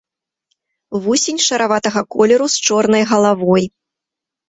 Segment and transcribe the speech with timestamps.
[1.03, 3.63] Вусень шараватага колеру з чорнай галавой.